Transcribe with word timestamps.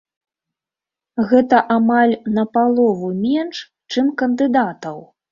Гэта 1.31 1.59
амаль 1.75 2.15
на 2.37 2.45
палову 2.57 3.11
менш, 3.25 3.57
чым 3.93 4.07
кандыдатаў. 4.23 4.97